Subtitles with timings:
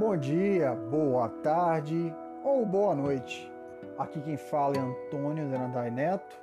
[0.00, 2.10] Bom dia, boa tarde
[2.42, 3.52] ou boa noite.
[3.98, 6.40] Aqui quem fala é Antônio Zanandai Neto,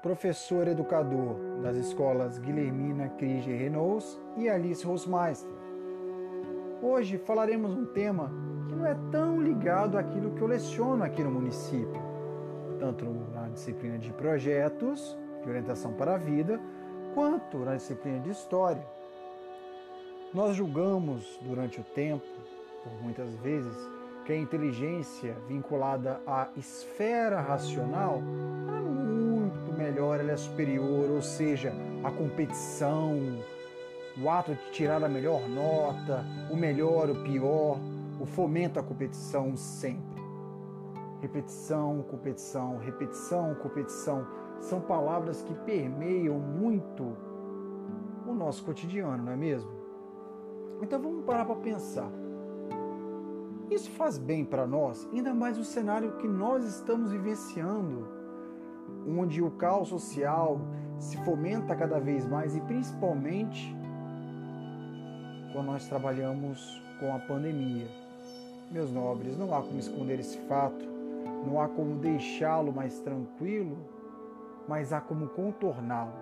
[0.00, 5.50] professor educador das escolas Guilhermina Krige Renault e Alice Rosmeister.
[6.80, 8.30] Hoje falaremos um tema
[8.68, 12.00] que não é tão ligado àquilo que eu leciono aqui no município,
[12.78, 16.60] tanto na disciplina de projetos de orientação para a vida,
[17.14, 18.86] quanto na disciplina de história.
[20.32, 22.24] Nós julgamos durante o tempo,
[22.88, 23.76] por muitas vezes,
[24.24, 31.72] que a inteligência vinculada à esfera racional é muito melhor, ela é superior, ou seja,
[32.02, 33.16] a competição,
[34.20, 37.78] o ato de tirar a melhor nota, o melhor, o pior,
[38.20, 40.16] o fomento à competição sempre.
[41.20, 44.26] Repetição, competição, repetição, competição
[44.60, 47.16] são palavras que permeiam muito
[48.26, 49.70] o nosso cotidiano, não é mesmo?
[50.82, 52.10] Então vamos parar para pensar.
[53.70, 58.06] Isso faz bem para nós, ainda mais o cenário que nós estamos vivenciando,
[59.08, 60.60] onde o caos social
[61.00, 63.74] se fomenta cada vez mais e principalmente
[65.52, 67.88] quando nós trabalhamos com a pandemia.
[68.70, 70.84] Meus nobres, não há como esconder esse fato,
[71.44, 73.76] não há como deixá-lo mais tranquilo,
[74.68, 76.12] mas há como contorná-lo.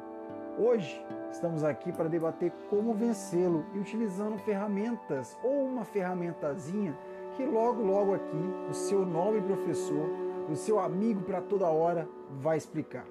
[0.59, 6.97] Hoje estamos aqui para debater como vencê-lo e utilizando ferramentas ou uma ferramentazinha
[7.37, 10.09] que logo, logo aqui o seu nobre professor,
[10.51, 12.09] o seu amigo para toda hora
[12.41, 13.07] vai explicar.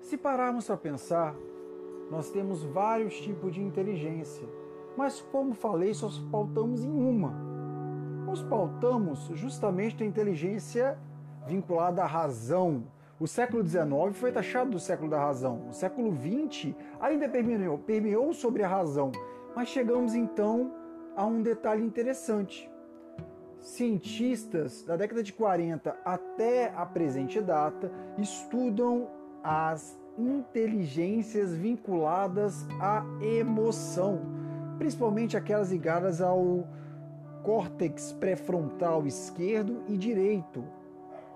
[0.00, 1.34] Se pararmos para pensar,
[2.10, 4.48] nós temos vários tipos de inteligência,
[4.96, 7.30] mas como falei, só pautamos em uma,
[8.24, 10.98] nos pautamos justamente na inteligência
[11.46, 12.84] vinculada à razão.
[13.18, 15.68] O século XIX foi taxado do século da razão.
[15.70, 19.10] O século XX ainda permeou, permeou sobre a razão.
[19.54, 20.70] Mas chegamos então
[21.16, 22.70] a um detalhe interessante.
[23.58, 29.08] Cientistas da década de 40 até a presente data estudam
[29.42, 34.20] as inteligências vinculadas à emoção,
[34.76, 36.68] principalmente aquelas ligadas ao
[37.42, 40.64] córtex pré-frontal esquerdo e direito,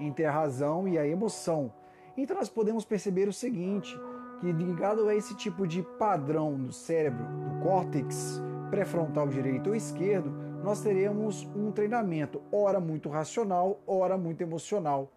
[0.01, 1.73] entre a razão e a emoção.
[2.17, 3.99] Então nós podemos perceber o seguinte,
[4.41, 8.41] que ligado a esse tipo de padrão no cérebro, do córtex
[8.71, 10.31] pré-frontal direito ou esquerdo,
[10.63, 15.11] nós teremos um treinamento, ora muito racional, ora muito emocional.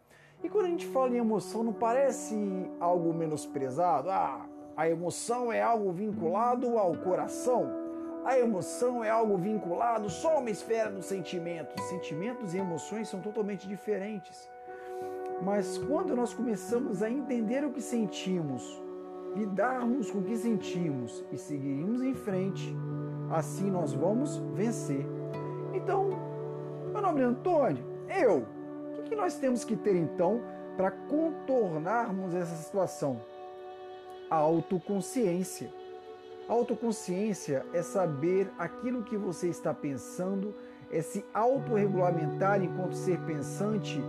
[0.43, 2.35] E quando a gente fala em emoção, não parece
[2.79, 4.09] algo menosprezado?
[4.09, 4.45] Ah,
[4.75, 7.71] a emoção é algo vinculado ao coração.
[8.25, 11.81] A emoção é algo vinculado só a uma esfera dos sentimentos.
[11.85, 14.49] Sentimentos e emoções são totalmente diferentes.
[15.43, 18.81] Mas quando nós começamos a entender o que sentimos,
[19.35, 22.73] lidarmos com o que sentimos e seguirmos em frente,
[23.29, 25.05] assim nós vamos vencer.
[25.73, 26.11] Então,
[26.93, 28.45] meu nome é Antônio, eu.
[28.97, 30.41] O que nós temos que ter então
[30.77, 33.19] para contornarmos essa situação?
[34.29, 35.73] A autoconsciência.
[36.47, 40.55] Autoconsciência é saber aquilo que você está pensando,
[40.89, 44.01] é se autorregulamentar enquanto ser pensante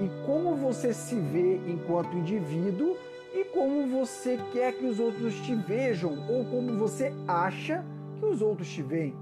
[0.00, 2.96] e como você se vê enquanto indivíduo
[3.34, 7.84] e como você quer que os outros te vejam ou como você acha
[8.18, 9.14] que os outros te veem.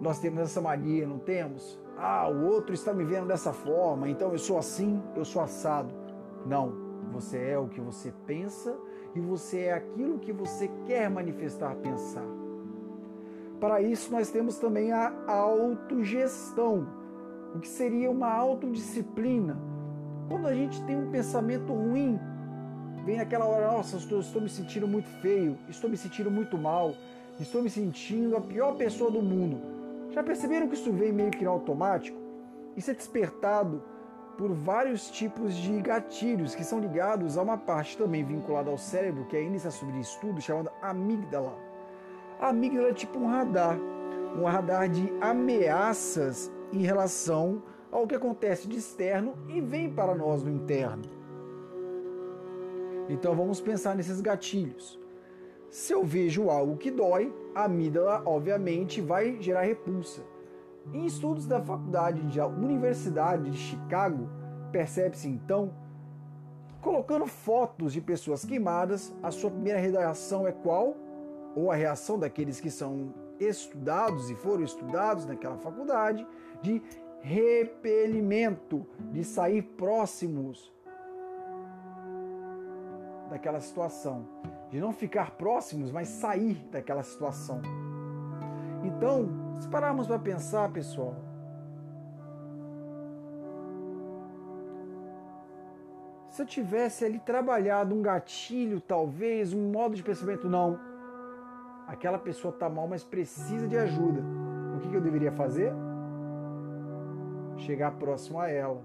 [0.00, 1.78] Nós temos essa mania, não temos?
[1.96, 5.92] Ah, o outro está me vendo dessa forma, então eu sou assim, eu sou assado.
[6.46, 6.72] Não,
[7.12, 8.74] você é o que você pensa
[9.14, 12.24] e você é aquilo que você quer manifestar, pensar.
[13.60, 16.86] Para isso, nós temos também a autogestão,
[17.54, 19.58] o que seria uma autodisciplina.
[20.28, 22.18] Quando a gente tem um pensamento ruim,
[23.04, 26.94] vem aquela hora, nossa, estou, estou me sentindo muito feio, estou me sentindo muito mal,
[27.38, 29.60] estou me sentindo a pior pessoa do mundo.
[30.10, 32.18] Já perceberam que isso vem meio que no automático?
[32.76, 33.82] Isso é despertado
[34.38, 39.26] por vários tipos de gatilhos que são ligados a uma parte também vinculada ao cérebro,
[39.26, 41.58] que ainda está sob estudo, chamada amígdala.
[42.40, 43.76] A amígdala é tipo um radar,
[44.38, 50.42] um radar de ameaças em relação ao que acontece de externo e vem para nós
[50.42, 51.02] do interno.
[53.08, 54.98] Então vamos pensar nesses gatilhos.
[55.68, 60.22] Se eu vejo algo que dói, a amígdala obviamente vai gerar repulsa.
[60.92, 64.28] Em estudos da Faculdade de Universidade de Chicago,
[64.72, 65.72] percebe-se então
[66.80, 70.96] colocando fotos de pessoas queimadas, a sua primeira reação é qual?
[71.54, 76.26] Ou a reação daqueles que são estudados e foram estudados naquela faculdade
[76.62, 76.82] de
[77.20, 80.72] repelimento, de sair próximos
[83.28, 84.26] daquela situação.
[84.70, 87.60] de não ficar próximos, mas sair daquela situação.
[88.84, 89.28] Então,
[89.58, 91.16] se pararmos para pensar, pessoal,
[96.28, 100.78] se eu tivesse ali trabalhado um gatilho, talvez, um modo de pensamento, não.
[101.88, 104.22] Aquela pessoa está mal, mas precisa de ajuda.
[104.76, 105.74] O que, que eu deveria fazer?
[107.60, 108.82] Chegar próximo a ela,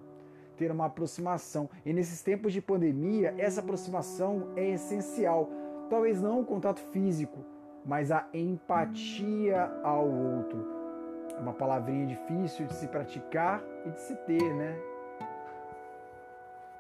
[0.58, 1.70] ter uma aproximação.
[1.86, 5.50] E nesses tempos de pandemia, essa aproximação é essencial.
[5.90, 7.40] Talvez não o contato físico,
[7.86, 10.66] mas a empatia ao outro.
[11.38, 14.78] É uma palavrinha difícil de se praticar e de se ter, né?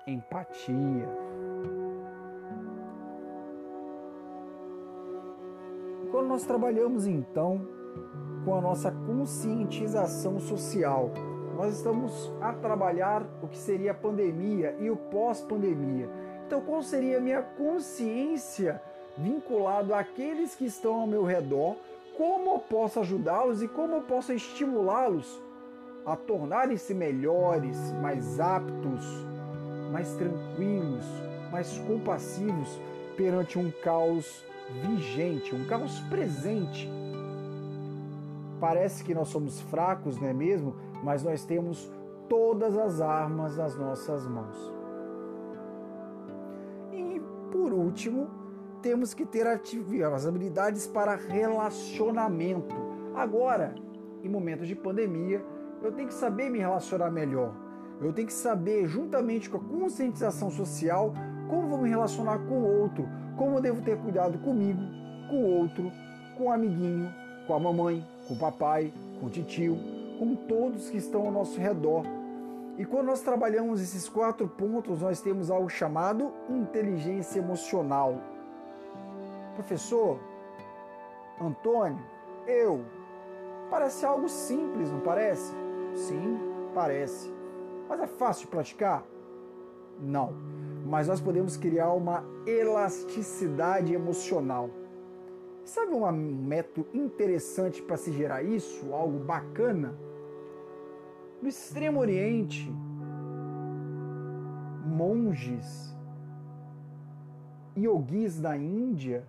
[0.07, 1.07] Empatia.
[6.11, 7.67] Quando nós trabalhamos então
[8.43, 11.11] com a nossa conscientização social,
[11.55, 16.09] nós estamos a trabalhar o que seria a pandemia e o pós-pandemia.
[16.45, 18.81] Então, qual seria a minha consciência
[19.17, 21.75] vinculado àqueles que estão ao meu redor,
[22.17, 25.41] como eu posso ajudá-los e como eu posso estimulá-los
[26.05, 29.03] a tornarem-se melhores, mais aptos,
[29.91, 31.05] mais tranquilos,
[31.51, 32.79] mais compassivos
[33.15, 34.43] perante um caos
[34.81, 36.89] vigente, um caos presente.
[38.59, 40.75] Parece que nós somos fracos, não é mesmo?
[41.05, 41.87] Mas nós temos
[42.27, 44.73] todas as armas nas nossas mãos.
[46.91, 47.21] E
[47.51, 48.27] por último,
[48.81, 52.75] temos que ter as habilidades para relacionamento.
[53.15, 53.75] Agora,
[54.23, 55.45] em momentos de pandemia,
[55.83, 57.53] eu tenho que saber me relacionar melhor.
[58.01, 61.13] Eu tenho que saber, juntamente com a conscientização social,
[61.47, 64.81] como vou me relacionar com o outro, como eu devo ter cuidado comigo,
[65.29, 65.91] com o outro,
[66.35, 67.13] com o amiguinho,
[67.45, 69.77] com a mamãe, com o papai, com o tio,
[70.17, 72.03] com todos que estão ao nosso redor.
[72.77, 78.19] E quando nós trabalhamos esses quatro pontos, nós temos algo chamado inteligência emocional.
[79.55, 80.19] Professor,
[81.39, 82.01] Antônio,
[82.45, 82.83] eu.
[83.69, 85.53] Parece algo simples, não parece?
[85.93, 86.37] Sim,
[86.73, 87.33] parece.
[87.87, 89.03] Mas é fácil praticar?
[89.99, 90.33] Não.
[90.85, 94.69] Mas nós podemos criar uma elasticidade emocional.
[95.65, 98.93] Sabe um método interessante para se gerar isso?
[98.93, 99.95] Algo bacana?
[101.41, 102.71] No Extremo Oriente,
[104.85, 105.91] monges,
[107.75, 109.25] yogis da Índia,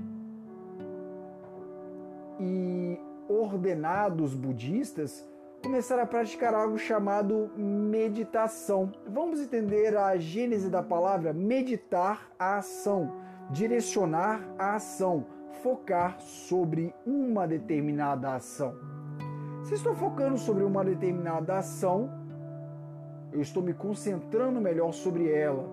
[2.39, 3.01] e
[3.31, 5.27] ordenados budistas
[5.63, 8.93] começaram a praticar algo chamado meditação.
[9.09, 13.11] Vamos entender a gênese da palavra meditar a ação,
[13.51, 15.25] direcionar a ação,
[15.63, 18.75] focar sobre uma determinada ação.
[19.65, 22.11] Se estou focando sobre uma determinada ação,
[23.33, 25.69] eu estou me concentrando melhor sobre ela.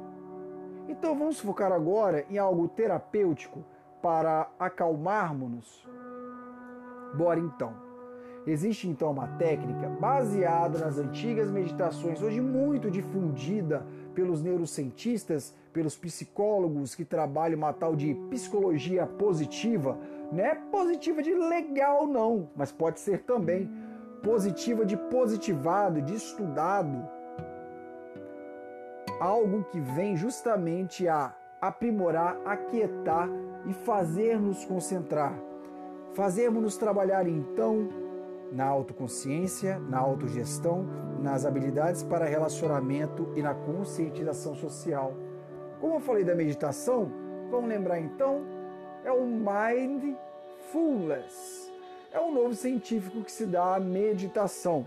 [0.88, 3.64] Então vamos focar agora em algo terapêutico
[4.02, 5.88] para acalmarmos-nos
[7.14, 7.74] Bora então.
[8.46, 16.96] Existe então uma técnica baseada nas antigas meditações, hoje muito difundida pelos neurocientistas, pelos psicólogos
[16.96, 19.98] que trabalham uma tal de psicologia positiva,
[20.32, 23.70] não é positiva de legal não, mas pode ser também
[24.22, 27.08] positiva de positivado, de estudado.
[29.20, 33.30] Algo que vem justamente a aprimorar, aquietar
[33.66, 35.34] e fazer nos concentrar
[36.14, 37.90] Fazemos-nos trabalhar então
[38.54, 40.86] na autoconsciência, na autogestão,
[41.20, 45.14] nas habilidades para relacionamento e na conscientização social.
[45.82, 47.12] Como eu falei da meditação,
[47.50, 48.42] vamos lembrar então,
[49.04, 50.14] é o mindfulness.
[52.12, 54.86] É um novo científico que se dá à meditação.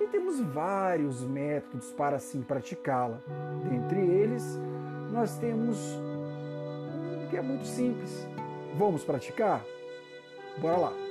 [0.00, 3.20] E temos vários métodos para assim praticá-la.
[3.68, 4.58] Dentre eles,
[5.12, 8.26] nós temos um que é muito simples.
[8.76, 9.64] Vamos praticar?
[10.58, 11.03] Bora lá.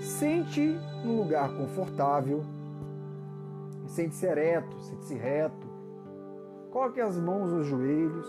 [0.00, 2.44] Sente num lugar confortável.
[3.86, 5.66] Sente-se ereto, sente-se reto.
[6.70, 8.26] Coloque as mãos nos joelhos.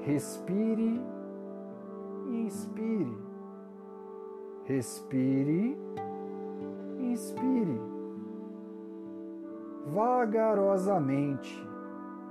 [0.00, 1.00] Respire
[2.28, 3.16] e inspire.
[4.64, 5.78] Respire
[6.98, 7.80] e inspire.
[9.86, 11.68] Vagarosamente,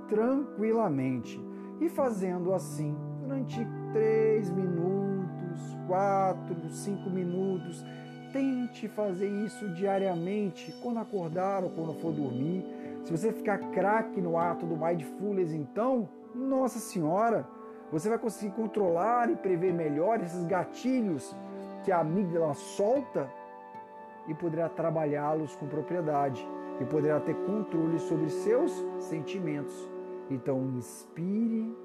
[0.08, 1.40] tranquilamente.
[1.80, 5.11] E fazendo assim durante três minutos
[5.86, 7.84] quatro, cinco minutos.
[8.32, 12.64] Tente fazer isso diariamente, quando acordar ou quando for dormir.
[13.04, 17.46] Se você ficar craque no ato do mindfulness, então, nossa senhora,
[17.90, 21.34] você vai conseguir controlar e prever melhor esses gatilhos
[21.84, 23.28] que a amígdala solta
[24.28, 26.46] e poderá trabalhá-los com propriedade
[26.80, 29.74] e poderá ter controle sobre seus sentimentos.
[30.30, 31.76] Então, inspire,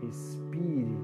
[0.00, 0.96] respire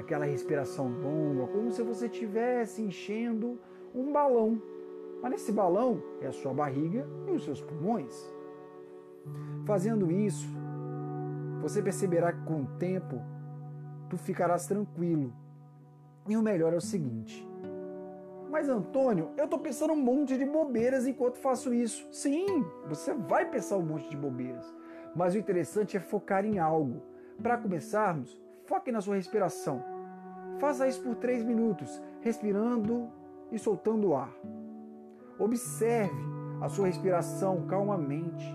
[0.00, 3.58] aquela respiração longa, como se você estivesse enchendo
[3.94, 4.60] um balão.
[5.22, 8.14] Mas nesse balão é a sua barriga e os seus pulmões.
[9.66, 10.48] Fazendo isso,
[11.60, 13.20] você perceberá que com o tempo
[14.08, 15.32] tu ficarás tranquilo.
[16.28, 17.46] E o melhor é o seguinte:
[18.50, 22.08] mas Antônio, eu estou pensando um monte de bobeiras enquanto faço isso.
[22.10, 24.66] Sim, você vai pensar um monte de bobeiras.
[25.14, 27.02] Mas o interessante é focar em algo.
[27.40, 29.82] Para começarmos, foque na sua respiração.
[30.60, 33.10] Faça isso por três minutos, respirando
[33.50, 34.32] e soltando o ar.
[35.40, 36.22] Observe
[36.60, 38.46] a sua respiração calmamente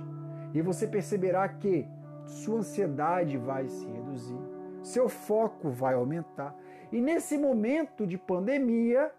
[0.53, 1.85] e você perceberá que
[2.25, 4.39] sua ansiedade vai se reduzir,
[4.81, 6.55] seu foco vai aumentar.
[6.93, 9.11] E nesse momento de pandemia,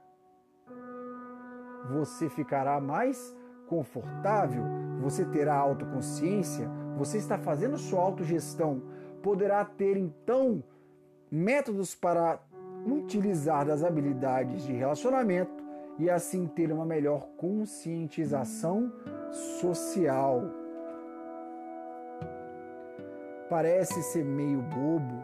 [1.90, 3.36] você ficará mais
[3.68, 4.62] confortável,
[5.02, 8.82] você terá autoconsciência, você está fazendo sua autogestão,
[9.22, 10.64] poderá ter então
[11.36, 12.40] métodos para
[12.86, 15.64] utilizar das habilidades de relacionamento
[15.98, 18.92] e assim ter uma melhor conscientização
[19.60, 20.42] social.
[23.50, 25.22] Parece ser meio bobo,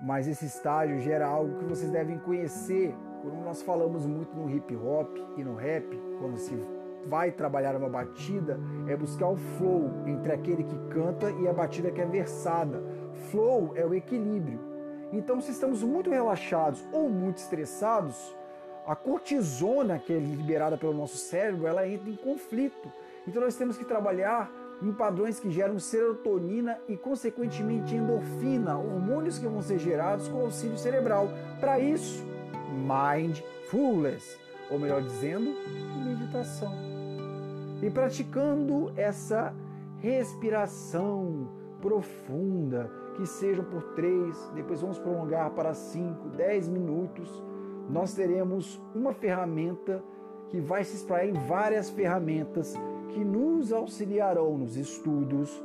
[0.00, 4.74] mas esse estágio gera algo que vocês devem conhecer como nós falamos muito no hip
[4.76, 5.84] hop e no rap,
[6.18, 6.54] quando se
[7.06, 11.90] vai trabalhar uma batida, é buscar o flow entre aquele que canta e a batida
[11.90, 12.82] que é versada.
[13.30, 14.69] Flow é o equilíbrio.
[15.12, 18.34] Então, se estamos muito relaxados ou muito estressados,
[18.86, 22.90] a cortisona que é liberada pelo nosso cérebro, ela entra em conflito.
[23.26, 24.50] Então, nós temos que trabalhar
[24.82, 30.78] em padrões que geram serotonina e, consequentemente, endorfina, hormônios que vão ser gerados com auxílio
[30.78, 31.28] cerebral.
[31.58, 32.24] Para isso,
[32.72, 34.38] mindfulness,
[34.70, 35.54] ou melhor dizendo,
[36.04, 36.72] meditação.
[37.82, 39.54] E praticando essa
[39.98, 41.48] respiração
[41.80, 47.44] profunda, que sejam por três, depois vamos prolongar para cinco, dez minutos,
[47.86, 50.02] nós teremos uma ferramenta
[50.48, 52.74] que vai se espalhar em várias ferramentas
[53.10, 55.62] que nos auxiliarão nos estudos,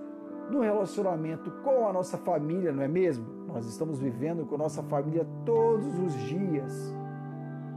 [0.51, 3.25] no relacionamento com a nossa família, não é mesmo?
[3.47, 6.93] Nós estamos vivendo com a nossa família todos os dias.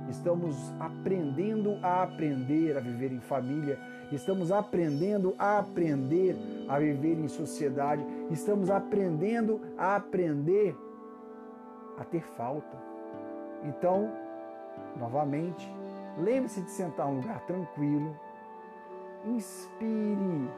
[0.09, 3.79] Estamos aprendendo a aprender a viver em família,
[4.11, 6.37] estamos aprendendo a aprender
[6.69, 10.75] a viver em sociedade, estamos aprendendo a aprender
[11.99, 12.77] a ter falta.
[13.65, 14.11] Então,
[14.99, 15.71] novamente,
[16.19, 18.17] lembre-se de sentar em um lugar tranquilo,
[19.27, 20.49] inspire,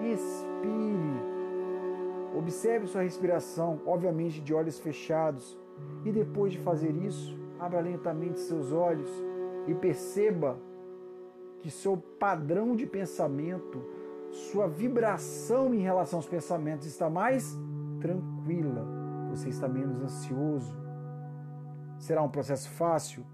[0.00, 1.34] respire
[2.34, 5.56] Observe sua respiração, obviamente de olhos fechados,
[6.04, 9.10] e depois de fazer isso, abra lentamente seus olhos
[9.66, 10.58] e perceba
[11.60, 13.82] que seu padrão de pensamento,
[14.30, 17.56] sua vibração em relação aos pensamentos está mais
[18.00, 18.86] tranquila,
[19.30, 20.76] você está menos ansioso.
[21.98, 23.24] Será um processo fácil?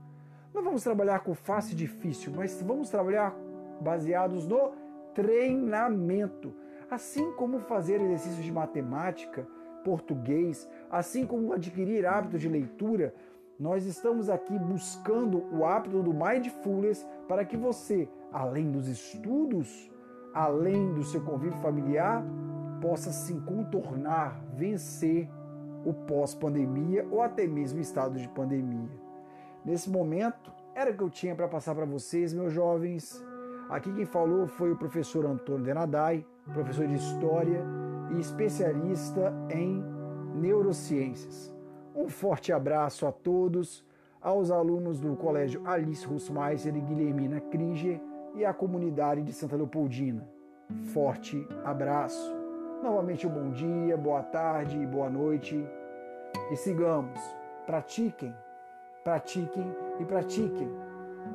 [0.54, 3.34] Não vamos trabalhar com fácil e difícil, mas vamos trabalhar
[3.80, 4.72] baseados no
[5.14, 6.54] treinamento
[6.90, 9.46] assim como fazer exercícios de matemática,
[9.84, 13.14] português, assim como adquirir hábitos de leitura,
[13.60, 19.90] nós estamos aqui buscando o hábito do mindfulness para que você, além dos estudos,
[20.32, 22.24] além do seu convívio familiar,
[22.80, 25.28] possa se contornar, vencer
[25.84, 28.88] o pós-pandemia ou até mesmo o estado de pandemia.
[29.62, 33.22] Nesse momento, era o que eu tinha para passar para vocês, meus jovens.
[33.68, 36.24] Aqui quem falou foi o professor Antônio Denadai,
[36.54, 37.62] professor de História
[38.10, 39.84] e especialista em
[40.34, 41.59] neurociências.
[42.00, 43.84] Um forte abraço a todos,
[44.22, 48.00] aos alunos do Colégio Alice Russmeister e Guilhermina Kringer
[48.34, 50.26] e à comunidade de Santa Leopoldina.
[50.94, 52.34] Forte abraço.
[52.82, 55.62] Novamente um bom dia, boa tarde e boa noite.
[56.50, 57.20] E sigamos.
[57.66, 58.34] Pratiquem,
[59.04, 60.70] pratiquem e pratiquem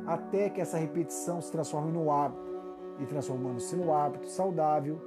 [0.07, 2.55] até que essa repetição se transforme no hábito.
[2.99, 4.99] E transformando-se no hábito saudável,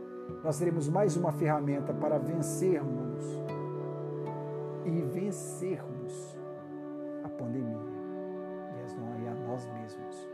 [0.45, 3.48] nós teremos mais uma ferramenta para vencermos
[4.89, 6.39] e vencermos
[7.25, 7.99] a pandemia
[9.23, 10.29] e a nós mesmos.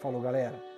[0.00, 0.75] Falou, galera.